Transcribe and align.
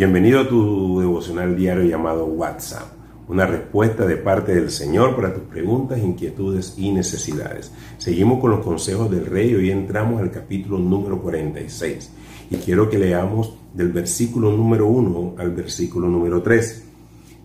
Bienvenido 0.00 0.40
a 0.40 0.48
tu 0.48 0.98
devocional 0.98 1.54
diario 1.54 1.84
llamado 1.84 2.24
WhatsApp, 2.24 2.86
una 3.28 3.44
respuesta 3.44 4.06
de 4.06 4.16
parte 4.16 4.54
del 4.54 4.70
Señor 4.70 5.14
para 5.14 5.34
tus 5.34 5.42
preguntas, 5.42 5.98
inquietudes 5.98 6.72
y 6.78 6.90
necesidades. 6.90 7.70
Seguimos 7.98 8.40
con 8.40 8.50
los 8.50 8.64
consejos 8.64 9.10
del 9.10 9.26
rey 9.26 9.50
y 9.50 9.56
hoy 9.56 9.70
entramos 9.70 10.22
al 10.22 10.30
capítulo 10.30 10.78
número 10.78 11.20
46 11.20 12.12
y 12.50 12.56
quiero 12.56 12.88
que 12.88 12.98
leamos 12.98 13.58
del 13.74 13.92
versículo 13.92 14.50
número 14.50 14.86
1 14.86 15.34
al 15.36 15.50
versículo 15.50 16.08
número 16.08 16.40
3. 16.40 16.82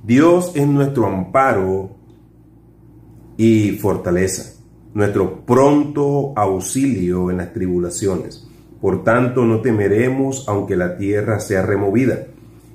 Dios 0.05 0.53
es 0.55 0.65
nuestro 0.65 1.07
amparo 1.07 1.89
y 3.35 3.72
fortaleza, 3.72 4.63
nuestro 4.94 5.45
pronto 5.45 6.31
auxilio 6.38 7.30
en 7.31 7.35
las 7.35 7.52
tribulaciones. 7.52 8.47
Por 8.80 9.03
tanto, 9.03 9.44
no 9.44 9.59
temeremos 9.59 10.47
aunque 10.47 10.77
la 10.77 10.95
tierra 10.95 11.41
sea 11.41 11.61
removida 11.61 12.27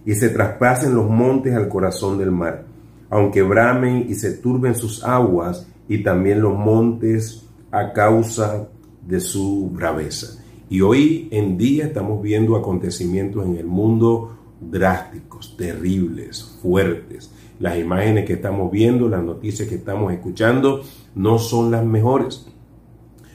y 0.05 0.15
se 0.15 0.31
traspasen 0.31 0.95
los 0.95 1.09
montes 1.09 1.55
al 1.55 1.69
corazón 1.69 2.19
del 2.19 2.31
mar, 2.31 2.65
aunque 3.11 3.43
bramen 3.43 4.07
y 4.09 4.15
se 4.15 4.33
turben 4.33 4.75
sus 4.75 5.05
aguas 5.05 5.67
y 5.89 6.03
también 6.03 6.41
los 6.41 6.57
montes 6.57 7.47
a 7.71 7.93
causa 7.93 8.69
de 9.07 9.21
su 9.21 9.71
braveza. 9.73 10.43
Y 10.69 10.83
hoy 10.83 11.29
en 11.33 11.59
día 11.59 11.87
estamos 11.87 12.23
viendo 12.23 12.57
acontecimientos 12.57 13.45
en 13.45 13.57
el 13.57 13.67
mundo 13.67 14.37
drásticos, 14.61 15.57
terribles, 15.57 16.59
fuertes. 16.63 17.33
Las 17.59 17.79
imágenes 17.79 18.25
que 18.25 18.35
estamos 18.35 18.71
viendo, 18.71 19.09
las 19.09 19.23
noticias 19.23 19.69
que 19.69 19.77
estamos 19.77 20.13
escuchando, 20.13 20.83
no 21.15 21.39
son 21.39 21.71
las 21.71 21.85
mejores. 21.85 22.47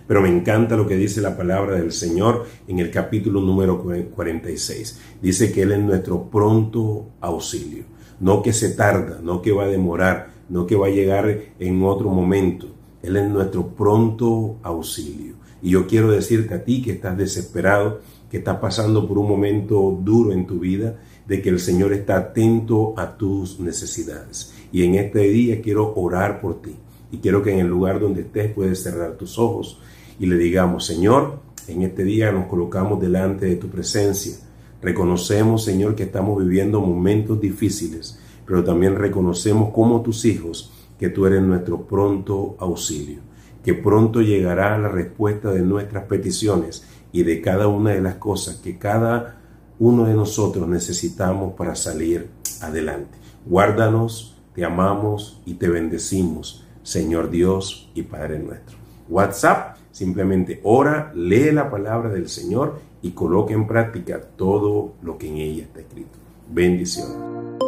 Pero 0.07 0.21
me 0.21 0.29
encanta 0.29 0.75
lo 0.75 0.87
que 0.87 0.95
dice 0.95 1.21
la 1.21 1.35
palabra 1.35 1.75
del 1.75 1.91
Señor 1.91 2.45
en 2.67 2.79
el 2.79 2.91
capítulo 2.91 3.41
número 3.41 3.83
46. 3.83 4.99
Dice 5.21 5.51
que 5.51 5.63
Él 5.63 5.71
es 5.71 5.79
nuestro 5.79 6.29
pronto 6.29 7.07
auxilio. 7.21 7.85
No 8.19 8.41
que 8.41 8.53
se 8.53 8.69
tarda, 8.69 9.19
no 9.21 9.41
que 9.41 9.51
va 9.51 9.63
a 9.63 9.67
demorar, 9.67 10.29
no 10.49 10.67
que 10.67 10.75
va 10.75 10.87
a 10.87 10.91
llegar 10.91 11.39
en 11.59 11.83
otro 11.83 12.09
momento. 12.09 12.67
Él 13.01 13.17
es 13.17 13.27
nuestro 13.27 13.67
pronto 13.69 14.57
auxilio. 14.61 15.35
Y 15.61 15.71
yo 15.71 15.87
quiero 15.87 16.11
decirte 16.11 16.53
a 16.53 16.63
ti 16.63 16.81
que 16.81 16.91
estás 16.91 17.17
desesperado, 17.17 18.01
que 18.29 18.37
estás 18.37 18.57
pasando 18.57 19.07
por 19.07 19.17
un 19.17 19.27
momento 19.27 19.97
duro 20.01 20.31
en 20.31 20.45
tu 20.45 20.59
vida, 20.59 20.99
de 21.27 21.41
que 21.41 21.49
el 21.49 21.59
Señor 21.59 21.93
está 21.93 22.17
atento 22.17 22.93
a 22.97 23.17
tus 23.17 23.59
necesidades. 23.59 24.53
Y 24.71 24.83
en 24.83 24.95
este 24.95 25.21
día 25.21 25.61
quiero 25.61 25.93
orar 25.95 26.39
por 26.39 26.61
ti. 26.61 26.75
Y 27.15 27.19
quiero 27.19 27.41
que 27.41 27.53
en 27.53 27.59
el 27.59 27.67
lugar 27.67 28.01
donde 28.01 28.23
estés 28.23 28.51
puedes 28.51 28.83
cerrar 28.83 29.13
tus 29.13 29.39
ojos 29.39 29.79
y 30.19 30.25
le 30.25 30.35
digamos, 30.35 30.85
Señor, 30.85 31.39
en 31.65 31.83
este 31.83 32.03
día 32.03 32.29
nos 32.33 32.47
colocamos 32.47 32.99
delante 32.99 33.45
de 33.45 33.55
tu 33.55 33.69
presencia. 33.69 34.35
Reconocemos, 34.81 35.63
Señor, 35.63 35.95
que 35.95 36.03
estamos 36.03 36.43
viviendo 36.43 36.81
momentos 36.81 37.39
difíciles, 37.39 38.19
pero 38.45 38.65
también 38.65 38.97
reconocemos 38.97 39.71
como 39.73 40.01
tus 40.01 40.25
hijos 40.25 40.73
que 40.99 41.07
tú 41.07 41.25
eres 41.25 41.41
nuestro 41.41 41.87
pronto 41.87 42.57
auxilio, 42.59 43.21
que 43.63 43.75
pronto 43.75 44.21
llegará 44.21 44.77
la 44.77 44.89
respuesta 44.89 45.53
de 45.53 45.61
nuestras 45.61 46.03
peticiones 46.07 46.85
y 47.13 47.23
de 47.23 47.39
cada 47.39 47.69
una 47.69 47.91
de 47.91 48.01
las 48.01 48.15
cosas 48.15 48.57
que 48.57 48.77
cada 48.77 49.39
uno 49.79 50.03
de 50.03 50.15
nosotros 50.15 50.67
necesitamos 50.67 51.53
para 51.53 51.75
salir 51.75 52.27
adelante. 52.59 53.17
Guárdanos, 53.45 54.35
te 54.53 54.65
amamos 54.65 55.41
y 55.45 55.53
te 55.53 55.69
bendecimos, 55.69 56.65
Señor 56.85 57.31
Dios 57.31 57.89
y 57.95 58.03
Padre 58.03 58.37
nuestro. 58.37 58.77
WhatsApp, 59.09 59.77
simplemente 59.91 60.59
ora, 60.63 61.11
lee 61.15 61.51
la 61.51 61.71
palabra 61.71 62.09
del 62.09 62.29
Señor 62.29 62.79
y 63.01 63.11
coloque 63.11 63.55
en 63.55 63.65
práctica 63.65 64.21
todo 64.21 64.93
lo 65.01 65.17
que 65.17 65.27
en 65.27 65.37
ella 65.37 65.63
está 65.63 65.79
escrito. 65.79 66.19
Bendiciones. 66.47 67.64